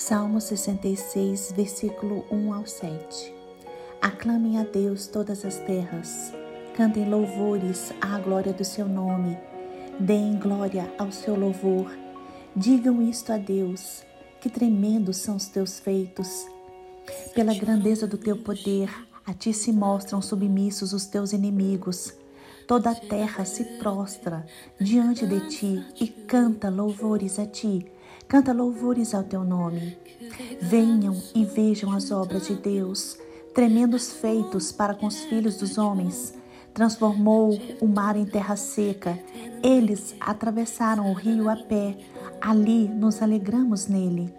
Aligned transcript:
Salmo 0.00 0.40
66, 0.40 1.52
versículo 1.54 2.24
1 2.30 2.54
ao 2.54 2.66
7. 2.66 3.34
Aclamem 4.00 4.56
a 4.56 4.64
Deus 4.64 5.06
todas 5.06 5.44
as 5.44 5.58
terras, 5.58 6.32
cantem 6.74 7.06
louvores 7.06 7.92
à 8.00 8.18
glória 8.18 8.50
do 8.50 8.64
seu 8.64 8.88
nome, 8.88 9.36
deem 10.00 10.38
glória 10.38 10.90
ao 10.98 11.12
seu 11.12 11.38
louvor, 11.38 11.94
digam 12.56 13.02
isto 13.02 13.30
a 13.30 13.36
Deus, 13.36 14.02
que 14.40 14.48
tremendos 14.48 15.18
são 15.18 15.36
os 15.36 15.48
teus 15.48 15.78
feitos. 15.78 16.46
Pela 17.34 17.52
grandeza 17.52 18.06
do 18.06 18.16
teu 18.16 18.38
poder, 18.38 18.88
a 19.26 19.34
ti 19.34 19.52
se 19.52 19.70
mostram 19.70 20.22
submissos 20.22 20.94
os 20.94 21.04
teus 21.04 21.34
inimigos. 21.34 22.14
Toda 22.66 22.90
a 22.90 22.94
terra 22.94 23.44
se 23.44 23.64
prostra 23.78 24.46
diante 24.80 25.26
de 25.26 25.46
ti 25.50 25.84
e 26.00 26.08
canta 26.08 26.70
louvores 26.70 27.38
a 27.38 27.44
ti 27.44 27.84
Canta 28.30 28.52
louvores 28.52 29.12
ao 29.12 29.24
teu 29.24 29.42
nome. 29.42 29.98
Venham 30.60 31.20
e 31.34 31.44
vejam 31.44 31.90
as 31.90 32.12
obras 32.12 32.46
de 32.46 32.54
Deus, 32.54 33.18
tremendos 33.52 34.12
feitos 34.12 34.70
para 34.70 34.94
com 34.94 35.08
os 35.08 35.24
filhos 35.24 35.56
dos 35.56 35.76
homens. 35.76 36.32
Transformou 36.72 37.60
o 37.80 37.88
mar 37.88 38.16
em 38.16 38.24
terra 38.24 38.54
seca. 38.54 39.18
Eles 39.64 40.14
atravessaram 40.20 41.10
o 41.10 41.12
rio 41.12 41.48
a 41.48 41.56
pé. 41.56 41.98
Ali 42.40 42.86
nos 42.86 43.20
alegramos 43.20 43.88
nele. 43.88 44.32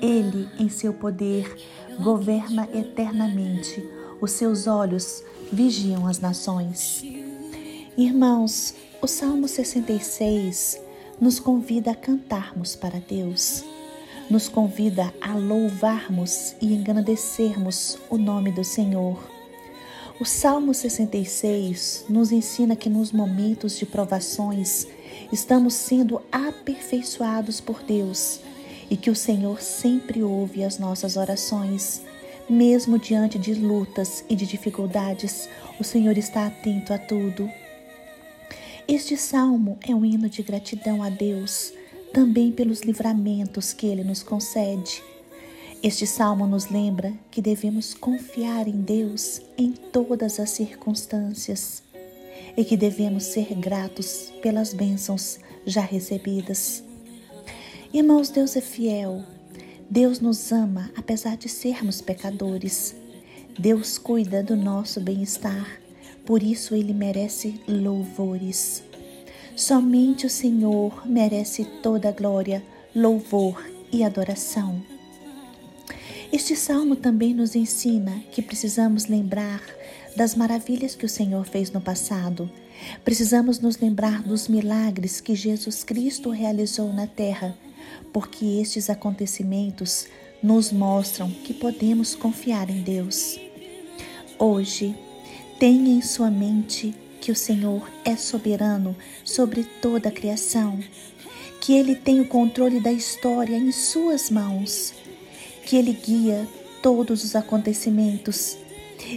Ele, 0.00 0.48
em 0.58 0.70
seu 0.70 0.94
poder, 0.94 1.54
governa 2.02 2.66
eternamente. 2.72 3.86
Os 4.22 4.30
seus 4.30 4.66
olhos 4.66 5.22
vigiam 5.52 6.06
as 6.06 6.18
nações. 6.18 7.04
Irmãos, 7.94 8.74
o 9.02 9.06
Salmo 9.06 9.46
66 9.46 10.82
nos 11.20 11.38
convida 11.38 11.92
a 11.92 11.94
cantarmos 11.94 12.74
para 12.74 12.98
Deus, 12.98 13.64
nos 14.28 14.48
convida 14.48 15.12
a 15.20 15.34
louvarmos 15.34 16.54
e 16.60 16.74
engrandecermos 16.74 17.98
o 18.10 18.16
nome 18.18 18.50
do 18.50 18.64
Senhor. 18.64 19.18
O 20.20 20.24
Salmo 20.24 20.72
66 20.72 22.06
nos 22.08 22.32
ensina 22.32 22.76
que 22.76 22.88
nos 22.88 23.12
momentos 23.12 23.76
de 23.78 23.84
provações 23.84 24.86
estamos 25.32 25.74
sendo 25.74 26.22
aperfeiçoados 26.30 27.60
por 27.60 27.82
Deus 27.82 28.40
e 28.88 28.96
que 28.96 29.10
o 29.10 29.14
Senhor 29.14 29.60
sempre 29.60 30.22
ouve 30.22 30.62
as 30.62 30.78
nossas 30.78 31.16
orações. 31.16 32.02
Mesmo 32.48 32.98
diante 32.98 33.38
de 33.38 33.54
lutas 33.54 34.24
e 34.28 34.36
de 34.36 34.46
dificuldades, 34.46 35.48
o 35.80 35.84
Senhor 35.84 36.16
está 36.18 36.46
atento 36.46 36.92
a 36.92 36.98
tudo 36.98 37.50
este 38.86 39.16
salmo 39.16 39.78
é 39.80 39.94
um 39.94 40.04
hino 40.04 40.28
de 40.28 40.42
gratidão 40.42 41.02
a 41.02 41.08
Deus, 41.08 41.72
também 42.12 42.52
pelos 42.52 42.80
livramentos 42.80 43.72
que 43.72 43.86
Ele 43.86 44.04
nos 44.04 44.22
concede. 44.22 45.02
Este 45.82 46.06
salmo 46.06 46.46
nos 46.46 46.68
lembra 46.68 47.12
que 47.30 47.40
devemos 47.40 47.94
confiar 47.94 48.68
em 48.68 48.82
Deus 48.82 49.40
em 49.56 49.72
todas 49.72 50.38
as 50.38 50.50
circunstâncias 50.50 51.82
e 52.56 52.62
que 52.62 52.76
devemos 52.76 53.24
ser 53.24 53.54
gratos 53.54 54.30
pelas 54.42 54.74
bênçãos 54.74 55.38
já 55.64 55.80
recebidas. 55.80 56.84
Irmãos, 57.92 58.28
Deus 58.28 58.54
é 58.54 58.60
fiel. 58.60 59.22
Deus 59.88 60.20
nos 60.20 60.52
ama 60.52 60.90
apesar 60.94 61.38
de 61.38 61.48
sermos 61.48 62.02
pecadores. 62.02 62.94
Deus 63.58 63.96
cuida 63.96 64.42
do 64.42 64.54
nosso 64.54 65.00
bem-estar 65.00 65.83
por 66.24 66.42
isso 66.42 66.74
ele 66.74 66.92
merece 66.92 67.60
louvores. 67.68 68.82
Somente 69.56 70.26
o 70.26 70.30
Senhor 70.30 71.06
merece 71.06 71.64
toda 71.82 72.08
a 72.08 72.12
glória, 72.12 72.62
louvor 72.94 73.64
e 73.92 74.02
adoração. 74.02 74.82
Este 76.32 76.56
salmo 76.56 76.96
também 76.96 77.32
nos 77.32 77.54
ensina 77.54 78.20
que 78.32 78.42
precisamos 78.42 79.06
lembrar 79.06 79.62
das 80.16 80.34
maravilhas 80.34 80.94
que 80.94 81.06
o 81.06 81.08
Senhor 81.08 81.44
fez 81.44 81.70
no 81.70 81.80
passado. 81.80 82.50
Precisamos 83.04 83.60
nos 83.60 83.78
lembrar 83.78 84.22
dos 84.22 84.48
milagres 84.48 85.20
que 85.20 85.34
Jesus 85.34 85.84
Cristo 85.84 86.30
realizou 86.30 86.92
na 86.92 87.06
terra, 87.06 87.56
porque 88.12 88.44
estes 88.60 88.90
acontecimentos 88.90 90.06
nos 90.42 90.72
mostram 90.72 91.30
que 91.30 91.54
podemos 91.54 92.14
confiar 92.14 92.68
em 92.68 92.82
Deus. 92.82 93.38
Hoje, 94.38 94.94
Tenha 95.64 95.94
em 95.94 96.02
sua 96.02 96.30
mente 96.30 96.94
que 97.22 97.32
o 97.32 97.34
Senhor 97.34 97.90
é 98.04 98.16
soberano 98.16 98.94
sobre 99.24 99.64
toda 99.64 100.10
a 100.10 100.12
criação, 100.12 100.78
que 101.58 101.72
Ele 101.72 101.94
tem 101.94 102.20
o 102.20 102.28
controle 102.28 102.80
da 102.80 102.92
história 102.92 103.56
em 103.56 103.72
Suas 103.72 104.28
mãos, 104.28 104.92
que 105.64 105.74
Ele 105.74 105.94
guia 105.94 106.46
todos 106.82 107.24
os 107.24 107.34
acontecimentos 107.34 108.58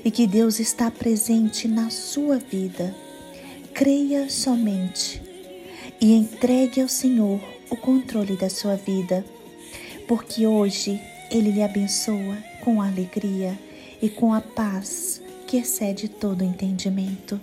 e 0.05 0.09
que 0.09 0.25
Deus 0.25 0.57
está 0.61 0.89
presente 0.89 1.67
na 1.67 1.89
sua 1.89 2.37
vida. 2.37 2.95
Creia 3.73 4.29
somente 4.29 5.21
e 5.99 6.13
entregue 6.13 6.79
ao 6.79 6.87
Senhor 6.87 7.41
o 7.69 7.75
controle 7.75 8.37
da 8.37 8.49
sua 8.49 8.77
vida, 8.77 9.25
porque 10.07 10.47
hoje 10.47 10.97
Ele 11.29 11.51
lhe 11.51 11.61
abençoa 11.61 12.37
com 12.63 12.81
alegria 12.81 13.59
e 14.01 14.07
com 14.07 14.33
a 14.33 14.39
paz 14.39 15.26
que 15.47 15.59
excede 15.59 16.09
todo 16.09 16.43
entendimento. 16.43 17.39